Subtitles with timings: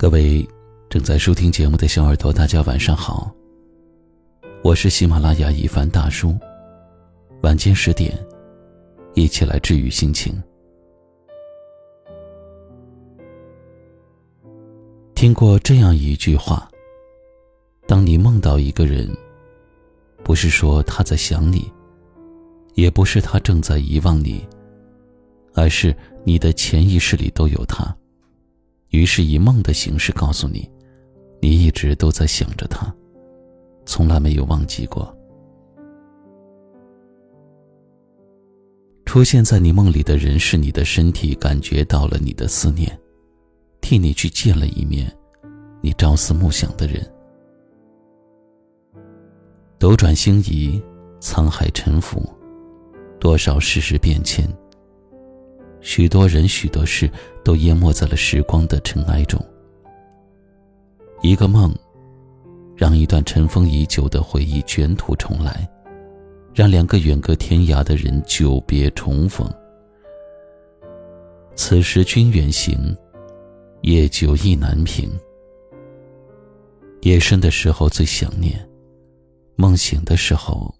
[0.00, 0.48] 各位
[0.88, 3.30] 正在收听节目的小耳朵，大家晚上好。
[4.64, 6.34] 我是喜马拉雅一凡大叔。
[7.42, 8.18] 晚间十点，
[9.12, 10.42] 一起来治愈心情。
[15.14, 16.66] 听过这样一句话：
[17.86, 19.06] 当你梦到一个人，
[20.24, 21.70] 不是说他在想你，
[22.72, 24.48] 也不是他正在遗忘你，
[25.52, 27.94] 而是你的潜意识里都有他。
[28.90, 30.68] 于是以梦的形式告诉你，
[31.40, 32.92] 你一直都在想着他，
[33.86, 35.16] 从来没有忘记过。
[39.04, 42.96] 出现在你梦里的人是你的身体感觉到了你的思念，
[43.80, 45.12] 替你去见了一面
[45.80, 47.04] 你朝思暮想的人。
[49.78, 50.80] 斗转星移，
[51.20, 52.22] 沧海沉浮，
[53.18, 54.48] 多少世事变迁。
[55.80, 57.10] 许多人、许多事
[57.44, 59.44] 都淹没在了时光的尘埃中。
[61.22, 61.74] 一个梦，
[62.76, 65.68] 让一段尘封已久的回忆卷土重来，
[66.54, 69.48] 让两个远隔天涯的人久别重逢。
[71.54, 72.96] 此时君远行，
[73.82, 75.10] 夜久意难平。
[77.02, 78.66] 夜深的时候最想念，
[79.56, 80.74] 梦醒的时候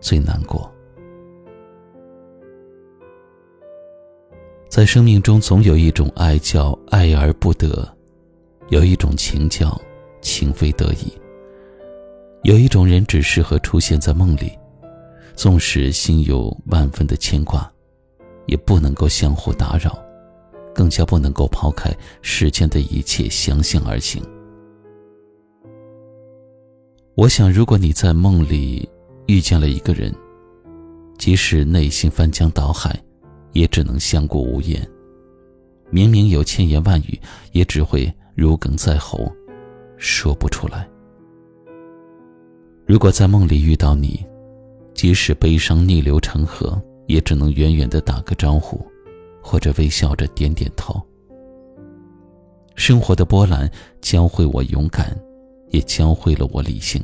[0.00, 0.70] 最难过。
[4.76, 7.88] 在生命中，总有一种爱叫爱而不得，
[8.68, 9.80] 有一种情叫
[10.20, 11.10] 情非得已。
[12.42, 14.52] 有一种人只适合出现在梦里，
[15.34, 17.72] 纵使心有万分的牵挂，
[18.44, 19.98] 也不能够相互打扰，
[20.74, 24.22] 更加不能够抛开世间的一切，相向而行。
[27.14, 28.86] 我想，如果你在梦里
[29.24, 30.14] 遇见了一个人，
[31.16, 32.94] 即使内心翻江倒海。
[33.56, 34.86] 也只能相顾无言。
[35.90, 37.18] 明明有千言万语，
[37.52, 39.30] 也只会如鲠在喉，
[39.96, 40.88] 说不出来。
[42.84, 44.24] 如果在梦里遇到你，
[44.94, 48.84] 即使悲伤逆流成河，也只能远远的打个招呼，
[49.40, 51.00] 或者微笑着点点头。
[52.74, 53.70] 生活的波澜
[54.00, 55.18] 教会我勇敢，
[55.70, 57.02] 也教会了我理性。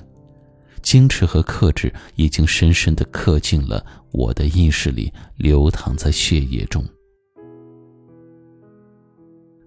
[0.82, 6.84] 矜持和克制已经深深的刻进了我的意识里，流淌在血液中。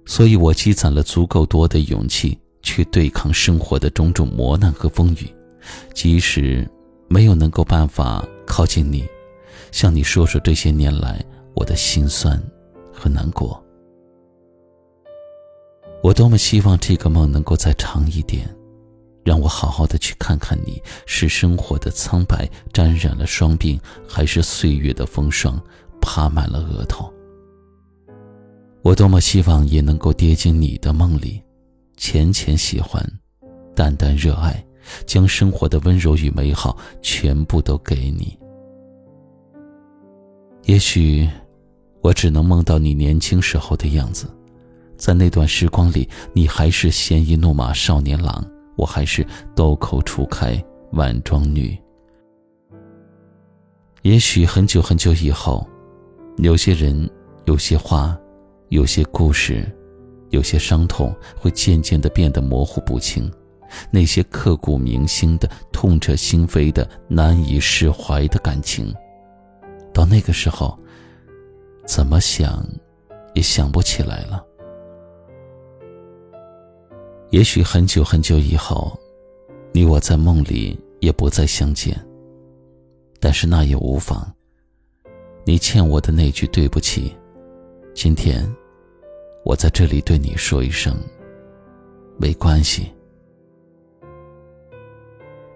[0.05, 5.27] 所以我积攒了足够多的勇气去对抗生活的种种磨难和风雨，
[5.93, 6.69] 即使
[7.07, 9.03] 没有能够办法靠近你，
[9.71, 11.23] 向你说说这些年来
[11.55, 12.39] 我的心酸
[12.93, 13.59] 和难过。
[16.03, 18.47] 我多么希望这个梦能够再长一点。
[19.25, 25.59] 让我好好的去看看你，是生活的苍白沾染了双鬓，还是岁月的风霜
[25.99, 27.11] 爬满了额头？
[28.83, 31.41] 我多么希望也能够跌进你的梦里，
[31.97, 33.03] 浅浅喜欢，
[33.75, 34.63] 淡淡热爱，
[35.07, 38.37] 将生活的温柔与美好全部都给你。
[40.65, 41.27] 也许，
[42.01, 44.27] 我只能梦到你年轻时候的样子，
[44.97, 48.47] 在那段时光里，你还是鲜衣怒马少年郎。
[48.75, 49.25] 我还是
[49.55, 51.77] 豆蔻初开晚妆女。
[54.01, 55.67] 也许很久很久以后，
[56.37, 57.09] 有些人、
[57.45, 58.17] 有些话、
[58.69, 59.65] 有些故事、
[60.29, 63.31] 有些伤痛，会渐渐的变得模糊不清。
[63.89, 68.93] 那些刻骨铭心的、痛彻心扉的、难以释怀的感情，
[69.91, 70.77] 到那个时候，
[71.83, 72.63] 怎么想，
[73.33, 74.45] 也想不起来了。
[77.35, 78.97] 也许很久很久以后，
[79.73, 81.93] 你我在梦里也不再相见。
[83.19, 84.25] 但是那也无妨。
[85.43, 87.13] 你欠我的那句对不起，
[87.93, 88.49] 今天，
[89.43, 90.95] 我在这里对你说一声，
[92.17, 92.89] 没关系。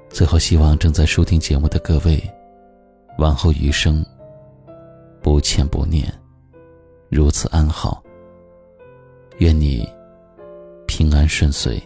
[0.10, 2.22] 最后，希望正在收听节目的各位，
[3.20, 4.06] 往后余生，
[5.22, 6.14] 不欠不念，
[7.08, 8.04] 如此安好。
[11.30, 11.80] 顺遂，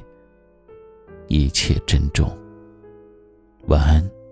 [1.27, 2.35] 一切珍重。
[3.67, 4.22] 晚安。